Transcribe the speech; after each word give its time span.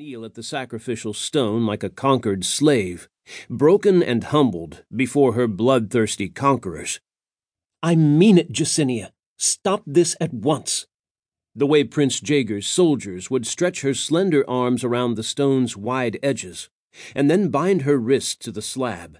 kneel 0.00 0.24
at 0.24 0.32
the 0.32 0.42
sacrificial 0.42 1.12
stone 1.12 1.66
like 1.66 1.84
a 1.84 1.90
conquered 1.90 2.42
slave, 2.42 3.06
broken 3.50 4.02
and 4.02 4.24
humbled 4.24 4.82
before 4.96 5.34
her 5.34 5.46
bloodthirsty 5.46 6.26
conquerors. 6.26 7.00
I 7.82 7.96
mean 7.96 8.38
it, 8.38 8.50
Jessenia. 8.50 9.10
Stop 9.36 9.82
this 9.86 10.16
at 10.18 10.32
once. 10.32 10.86
The 11.54 11.66
way 11.66 11.84
Prince 11.84 12.18
Jaegar's 12.18 12.66
soldiers 12.66 13.30
would 13.30 13.46
stretch 13.46 13.82
her 13.82 13.92
slender 13.92 14.42
arms 14.48 14.84
around 14.84 15.16
the 15.16 15.22
stone's 15.22 15.76
wide 15.76 16.18
edges, 16.22 16.70
and 17.14 17.30
then 17.30 17.50
bind 17.50 17.82
her 17.82 17.98
wrists 17.98 18.36
to 18.36 18.50
the 18.50 18.62
slab. 18.62 19.18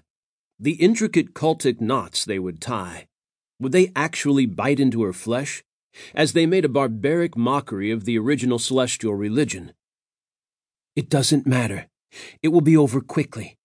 The 0.59 0.81
intricate 0.87 1.35
cultic 1.35 1.79
knots 1.79 2.25
they 2.25 2.39
would 2.39 2.59
tie. 2.59 3.07
Would 3.59 3.71
they 3.71 3.91
actually 3.95 4.47
bite 4.47 4.79
into 4.79 5.03
her 5.03 5.13
flesh? 5.13 5.63
As 6.15 6.33
they 6.33 6.47
made 6.47 6.65
a 6.65 6.69
barbaric 6.69 7.37
mockery 7.37 7.91
of 7.91 8.05
the 8.05 8.17
original 8.17 8.57
celestial 8.57 9.13
religion. 9.13 9.73
It 10.95 11.09
doesn't 11.09 11.47
matter. 11.47 11.87
It 12.41 12.49
will 12.49 12.61
be 12.61 12.75
over 12.75 12.99
quickly. 12.99 13.57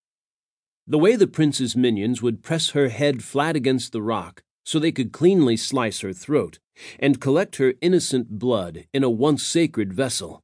The 0.86 0.98
way 0.98 1.16
the 1.16 1.26
prince's 1.26 1.74
minions 1.74 2.22
would 2.22 2.44
press 2.44 2.70
her 2.70 2.88
head 2.88 3.24
flat 3.24 3.56
against 3.56 3.92
the 3.92 4.02
rock 4.02 4.44
so 4.64 4.78
they 4.78 4.92
could 4.92 5.12
cleanly 5.12 5.56
slice 5.56 6.00
her 6.00 6.12
throat 6.12 6.60
and 6.98 7.20
collect 7.20 7.56
her 7.56 7.74
innocent 7.80 8.38
blood 8.38 8.86
in 8.92 9.02
a 9.02 9.10
once 9.10 9.42
sacred 9.42 9.92
vessel. 9.92 10.42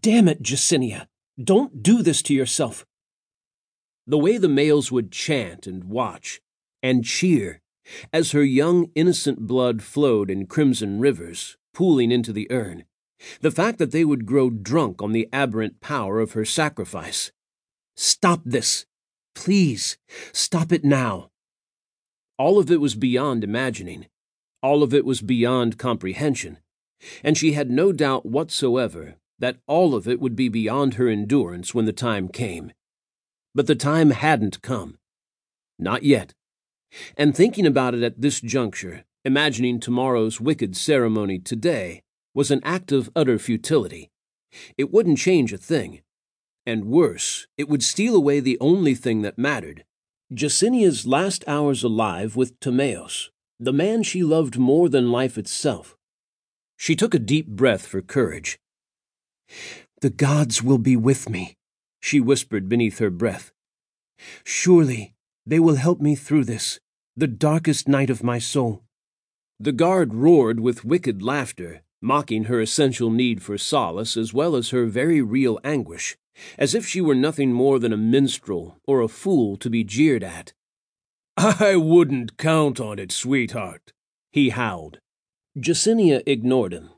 Damn 0.00 0.28
it, 0.28 0.42
Jessenia! 0.42 1.08
Don't 1.42 1.82
do 1.82 2.02
this 2.02 2.22
to 2.22 2.34
yourself. 2.34 2.86
The 4.06 4.18
way 4.18 4.38
the 4.38 4.48
males 4.48 4.92
would 4.92 5.10
chant 5.10 5.66
and 5.66 5.84
watch 5.84 6.40
and 6.82 7.04
cheer 7.04 7.60
as 8.12 8.30
her 8.32 8.44
young 8.44 8.90
innocent 8.94 9.46
blood 9.46 9.82
flowed 9.82 10.30
in 10.30 10.46
crimson 10.46 11.00
rivers, 11.00 11.56
pooling 11.72 12.12
into 12.12 12.32
the 12.32 12.46
urn 12.50 12.84
the 13.40 13.50
fact 13.50 13.78
that 13.78 13.92
they 13.92 14.04
would 14.04 14.26
grow 14.26 14.50
drunk 14.50 15.02
on 15.02 15.12
the 15.12 15.28
aberrant 15.32 15.80
power 15.80 16.20
of 16.20 16.32
her 16.32 16.44
sacrifice. 16.44 17.32
Stop 17.96 18.42
this! 18.44 18.86
Please, 19.34 19.98
stop 20.32 20.72
it 20.72 20.84
now. 20.84 21.30
All 22.38 22.58
of 22.58 22.70
it 22.70 22.80
was 22.80 22.94
beyond 22.94 23.44
imagining. 23.44 24.06
All 24.62 24.82
of 24.82 24.94
it 24.94 25.04
was 25.04 25.20
beyond 25.20 25.78
comprehension. 25.78 26.58
And 27.22 27.36
she 27.36 27.52
had 27.52 27.70
no 27.70 27.92
doubt 27.92 28.24
whatsoever 28.24 29.16
that 29.38 29.58
all 29.66 29.94
of 29.94 30.08
it 30.08 30.20
would 30.20 30.36
be 30.36 30.48
beyond 30.48 30.94
her 30.94 31.08
endurance 31.08 31.74
when 31.74 31.84
the 31.84 31.92
time 31.92 32.28
came. 32.28 32.72
But 33.54 33.66
the 33.66 33.74
time 33.74 34.10
hadn't 34.10 34.62
come. 34.62 34.98
Not 35.78 36.02
yet. 36.02 36.34
And 37.16 37.36
thinking 37.36 37.66
about 37.66 37.94
it 37.94 38.02
at 38.02 38.20
this 38.20 38.40
juncture, 38.40 39.04
imagining 39.24 39.80
tomorrow's 39.80 40.40
wicked 40.40 40.76
ceremony 40.76 41.38
today, 41.38 42.03
was 42.34 42.50
an 42.50 42.60
act 42.64 42.92
of 42.92 43.10
utter 43.14 43.38
futility. 43.38 44.10
It 44.76 44.92
wouldn't 44.92 45.18
change 45.18 45.52
a 45.52 45.58
thing. 45.58 46.02
And 46.66 46.86
worse, 46.86 47.46
it 47.56 47.68
would 47.68 47.82
steal 47.82 48.16
away 48.16 48.40
the 48.40 48.58
only 48.60 48.94
thing 48.94 49.22
that 49.22 49.38
mattered 49.38 49.84
Jessenia's 50.32 51.06
last 51.06 51.44
hours 51.46 51.84
alive 51.84 52.34
with 52.34 52.58
Timaos, 52.58 53.28
the 53.60 53.72
man 53.72 54.02
she 54.02 54.22
loved 54.22 54.58
more 54.58 54.88
than 54.88 55.12
life 55.12 55.38
itself. 55.38 55.96
She 56.76 56.96
took 56.96 57.14
a 57.14 57.18
deep 57.18 57.46
breath 57.46 57.86
for 57.86 58.02
courage. 58.02 58.58
The 60.00 60.10
gods 60.10 60.62
will 60.62 60.78
be 60.78 60.96
with 60.96 61.28
me, 61.28 61.56
she 62.00 62.20
whispered 62.20 62.68
beneath 62.68 62.98
her 62.98 63.10
breath. 63.10 63.52
Surely 64.44 65.14
they 65.46 65.60
will 65.60 65.76
help 65.76 66.00
me 66.00 66.14
through 66.14 66.44
this, 66.44 66.80
the 67.16 67.26
darkest 67.26 67.86
night 67.86 68.10
of 68.10 68.24
my 68.24 68.38
soul. 68.38 68.82
The 69.60 69.72
guard 69.72 70.14
roared 70.14 70.58
with 70.58 70.84
wicked 70.84 71.22
laughter 71.22 71.83
mocking 72.04 72.44
her 72.44 72.60
essential 72.60 73.10
need 73.10 73.42
for 73.42 73.56
solace 73.56 74.16
as 74.16 74.34
well 74.34 74.54
as 74.54 74.70
her 74.70 74.84
very 74.84 75.22
real 75.22 75.58
anguish, 75.64 76.16
as 76.58 76.74
if 76.74 76.86
she 76.86 77.00
were 77.00 77.14
nothing 77.14 77.52
more 77.52 77.78
than 77.78 77.92
a 77.92 77.96
minstrel 77.96 78.76
or 78.86 79.00
a 79.00 79.08
fool 79.08 79.56
to 79.56 79.70
be 79.70 79.82
jeered 79.82 80.22
at. 80.22 80.52
I 81.36 81.76
wouldn't 81.76 82.36
count 82.36 82.78
on 82.78 82.98
it, 82.98 83.10
sweetheart, 83.10 83.92
he 84.30 84.50
howled. 84.50 84.98
Jessenia 85.58 86.22
ignored 86.26 86.72
him. 86.72 86.90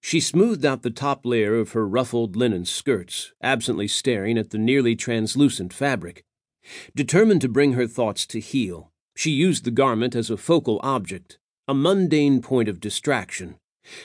She 0.00 0.20
smoothed 0.20 0.64
out 0.64 0.82
the 0.82 0.90
top 0.90 1.26
layer 1.26 1.56
of 1.56 1.72
her 1.72 1.86
ruffled 1.86 2.34
linen 2.34 2.64
skirts, 2.64 3.32
absently 3.42 3.86
staring 3.86 4.38
at 4.38 4.50
the 4.50 4.58
nearly 4.58 4.96
translucent 4.96 5.72
fabric. 5.72 6.24
Determined 6.94 7.40
to 7.42 7.48
bring 7.48 7.74
her 7.74 7.86
thoughts 7.86 8.26
to 8.26 8.40
heel, 8.40 8.90
she 9.16 9.30
used 9.30 9.64
the 9.64 9.70
garment 9.70 10.14
as 10.14 10.30
a 10.30 10.36
focal 10.36 10.80
object, 10.82 11.38
a 11.66 11.74
mundane 11.74 12.40
point 12.40 12.68
of 12.68 12.80
distraction, 12.80 13.56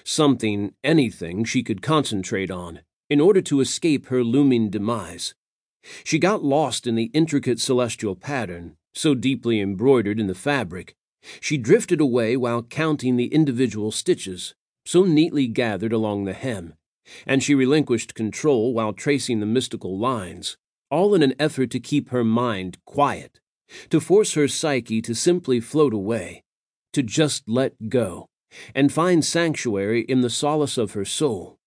something, 0.04 0.74
anything 0.84 1.44
she 1.44 1.64
could 1.64 1.82
concentrate 1.82 2.52
on, 2.52 2.82
in 3.10 3.20
order 3.20 3.42
to 3.42 3.60
escape 3.60 4.08
her 4.08 4.24
looming 4.24 4.70
demise. 4.70 5.34
She 6.04 6.20
got 6.20 6.44
lost 6.44 6.88
in 6.88 6.96
the 6.96 7.12
intricate 7.14 7.60
celestial 7.60 8.16
pattern, 8.16 8.78
so 8.94 9.16
deeply 9.16 9.60
embroidered 9.60 10.20
in 10.20 10.28
the 10.28 10.36
fabric. 10.36 10.96
She 11.40 11.58
drifted 11.58 12.00
away 12.00 12.38
while 12.38 12.64
counting 12.64 13.18
the 13.18 13.28
individual 13.28 13.92
stitches, 13.92 14.56
so 14.86 15.04
neatly 15.04 15.48
gathered 15.48 15.94
along 15.94 16.26
the 16.26 16.34
hem, 16.34 16.74
and 17.26 17.44
she 17.44 17.56
relinquished 17.56 18.16
control 18.16 18.74
while 18.74 18.94
tracing 18.94 19.40
the 19.40 19.46
mystical 19.46 19.98
lines, 19.98 20.58
all 20.90 21.14
in 21.14 21.24
an 21.24 21.34
effort 21.40 21.70
to 21.72 21.80
keep 21.80 22.10
her 22.10 22.24
mind 22.24 22.78
quiet, 22.86 23.40
to 23.90 24.00
force 24.00 24.34
her 24.34 24.48
psyche 24.48 25.02
to 25.02 25.16
simply 25.16 25.60
float 25.60 25.94
away, 25.94 26.44
to 26.92 27.02
just 27.02 27.48
let 27.48 27.90
go 27.90 28.30
and 28.74 28.92
find 28.92 29.24
sanctuary 29.24 30.02
in 30.02 30.22
the 30.22 30.30
solace 30.30 30.78
of 30.78 30.94
her 30.94 31.06
soul. 31.06 31.58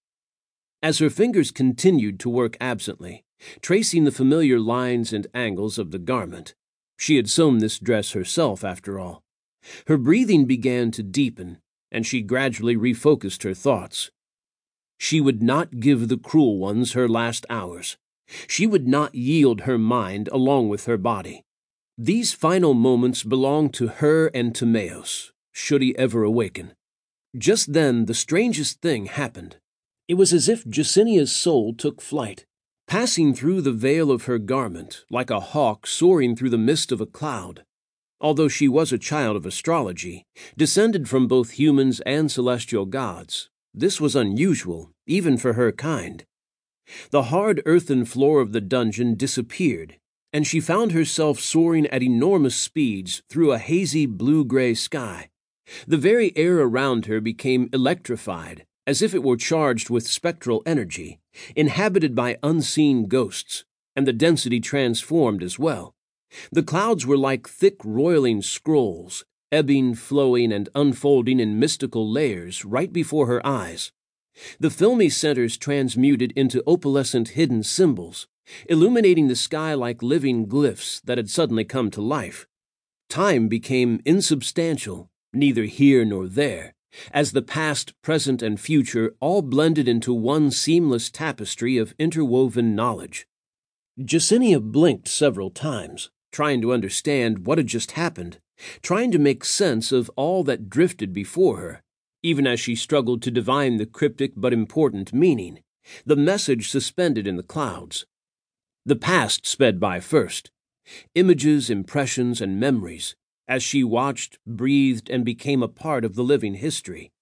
As 0.82 0.98
her 0.98 1.10
fingers 1.10 1.50
continued 1.50 2.20
to 2.20 2.28
work 2.28 2.56
absently, 2.60 3.24
tracing 3.60 4.04
the 4.04 4.12
familiar 4.12 4.60
lines 4.60 5.12
and 5.12 5.26
angles 5.34 5.78
of 5.78 5.91
the 5.91 5.98
garment, 5.98 6.54
she 6.96 7.16
had 7.16 7.28
sewn 7.28 7.58
this 7.58 7.78
dress 7.78 8.12
herself, 8.12 8.64
after 8.64 8.98
all. 8.98 9.22
Her 9.86 9.98
breathing 9.98 10.44
began 10.44 10.91
to 10.92 11.02
deepen, 11.02 11.58
and 11.91 12.06
she 12.06 12.22
gradually 12.22 12.76
refocused 12.76 13.42
her 13.42 13.54
thoughts. 13.54 14.10
She 14.98 15.20
would 15.20 15.42
not 15.42 15.80
give 15.80 16.08
the 16.08 16.16
cruel 16.16 16.58
ones 16.58 16.92
her 16.92 17.08
last 17.08 17.44
hours. 17.50 17.96
She 18.46 18.66
would 18.66 18.88
not 18.88 19.14
yield 19.14 19.62
her 19.62 19.78
mind 19.78 20.28
along 20.32 20.69
with 20.69 20.86
her 20.86 20.96
body. 20.96 21.44
These 21.98 22.32
final 22.32 22.75
moments 22.75 23.22
belonged 23.22 23.75
to 23.75 23.88
her 23.88 24.28
and 24.28 24.54
to 24.54 24.66
Timaos, 24.66 25.32
should 25.52 25.82
he 25.82 25.96
ever 25.96 26.22
awaken. 26.22 26.75
Just 27.38 27.74
then, 27.74 28.06
the 28.06 28.14
strangest 28.14 28.80
thing 28.80 29.06
happened. 29.06 29.56
It 30.08 30.14
was 30.14 30.32
as 30.32 30.48
if 30.48 30.66
Jessenia's 30.66 31.34
soul 31.34 31.74
took 31.74 32.00
flight, 32.00 32.47
passing 32.86 33.34
through 33.34 33.60
the 33.62 33.72
veil 33.72 34.10
of 34.10 34.24
her 34.24 34.38
garment 34.38 35.04
like 35.10 35.30
a 35.30 35.41
hawk 35.41 35.86
soaring 35.86 36.34
through 36.34 36.50
the 36.50 36.58
mist 36.58 36.92
of 36.92 37.00
a 37.00 37.06
cloud. 37.06 37.64
Although 38.20 38.48
she 38.48 38.69
was 38.69 38.92
a 38.92 38.98
child 38.98 39.36
of 39.36 39.44
astrology, 39.44 40.25
descended 40.56 41.08
from 41.08 41.26
both 41.26 41.58
humans 41.58 42.00
and 42.06 42.30
celestial 42.32 42.86
gods, 42.86 43.50
this 43.75 44.00
was 44.00 44.16
unusual, 44.16 44.92
even 45.06 45.36
for 45.36 45.52
her 45.52 45.72
kind. 45.72 46.25
The 47.10 47.25
hard 47.25 47.60
earthen 47.66 48.06
floor 48.06 48.41
of 48.41 48.52
the 48.52 48.60
dungeon 48.62 49.16
disappeared, 49.16 49.98
and 50.32 50.46
she 50.46 50.60
found 50.60 50.92
herself 50.92 51.41
soaring 51.41 51.86
at 51.88 52.02
enormous 52.02 52.56
speeds 52.56 53.22
through 53.28 53.52
a 53.52 53.58
hazy 53.58 54.06
blue 54.06 54.44
gray 54.44 54.72
sky. 54.72 55.28
The 55.87 55.97
very 55.97 56.37
air 56.37 56.59
around 56.59 57.06
her 57.06 57.21
became 57.21 57.69
electrified, 57.72 58.66
as 58.87 59.03
if 59.03 59.15
it 59.15 59.22
were 59.22 59.37
charged 59.37 59.91
with 59.91 60.06
spectral 60.06 60.62
energy, 60.65 61.19
inhabited 61.54 62.15
by 62.15 62.38
unseen 62.43 63.06
ghosts, 63.06 63.65
and 63.97 64.06
the 64.06 64.12
density 64.12 64.60
transformed 64.60 65.43
as 65.43 65.59
well. 65.59 65.94
The 66.53 66.62
clouds 66.62 67.06
were 67.06 67.16
like 67.16 67.49
thick 67.49 67.76
roiling 67.84 68.43
scrolls, 68.43 69.25
ebbing, 69.50 69.94
flowing, 69.94 70.53
and 70.53 70.69
unfolding 70.75 71.41
in 71.41 71.59
mystical 71.59 72.09
layers 72.09 72.65
right 72.65 72.93
before 72.93 73.26
her 73.26 73.44
eyes. 73.47 73.93
The 74.60 74.71
filmy 74.71 75.09
centers 75.09 75.56
transmuted 75.56 76.32
into 76.37 76.62
opalescent 76.66 77.28
hidden 77.28 77.62
symbols, 77.62 78.26
illuminating 78.69 79.29
the 79.29 79.37
sky 79.37 79.75
like 79.75 80.02
living 80.02 80.46
glyphs 80.46 81.00
that 81.02 81.19
had 81.19 81.31
suddenly 81.31 81.64
come 81.64 81.90
to 81.93 82.02
life. 82.02 82.46
Time 83.08 83.49
became 83.49 84.00
insubstantial, 84.05 85.11
neither 85.37 85.65
here 85.65 86.05
nor 86.05 86.27
there, 86.27 86.75
as 87.12 87.33
the 87.33 87.43
past, 87.43 87.93
present, 88.03 88.43
and 88.43 88.59
future 88.59 89.15
all 89.21 89.43
blended 89.43 89.87
into 89.87 90.12
one 90.12 90.50
seamless 90.50 91.11
tapestry 91.11 91.77
of 91.77 91.94
interwoven 91.99 92.75
knowledge. 92.75 93.27
Jessenia 93.99 94.61
blinked 94.61 95.09
several 95.09 95.50
times, 95.50 96.11
trying 96.33 96.61
to 96.62 96.73
understand 96.73 97.47
what 97.47 97.59
had 97.59 97.67
just 97.67 97.93
happened, 97.93 98.38
trying 98.83 99.11
to 99.11 99.19
make 99.19 99.44
sense 99.44 99.93
of 99.93 100.11
all 100.17 100.43
that 100.44 100.69
drifted 100.69 101.12
before 101.12 101.59
her, 101.59 101.83
even 102.23 102.47
as 102.47 102.59
she 102.59 102.75
struggled 102.75 103.23
to 103.23 103.31
divine 103.31 103.77
the 103.77 103.87
cryptic 103.87 104.33
but 104.37 104.53
important 104.53 105.12
meaning, 105.12 105.61
the 106.05 106.17
message 106.17 106.69
suspended 106.69 107.27
in 107.27 107.37
the 107.37 107.43
clouds. 107.43 108.06
The 108.85 108.97
past 108.97 109.47
sped 109.47 109.79
by 109.81 110.00
first. 110.00 110.50
Images, 111.15 111.71
impressions, 111.71 112.41
and 112.41 112.61
memories, 112.61 113.17
as 113.48 113.62
she 113.62 113.84
watched, 113.84 114.38
breathed, 114.46 115.10
and 115.10 115.25
became 115.25 115.62
a 115.62 115.69
part 115.69 116.04
of 116.04 116.14
the 116.14 116.25
living 116.25 116.54
history. 116.54 117.12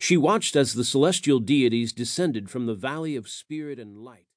She 0.00 0.16
watched 0.16 0.56
as 0.56 0.74
the 0.74 0.84
celestial 0.84 1.38
deities 1.38 1.92
descended 1.92 2.50
from 2.50 2.66
the 2.66 2.74
valley 2.74 3.14
of 3.16 3.28
spirit 3.28 3.78
and 3.78 3.96
light. 3.96 4.26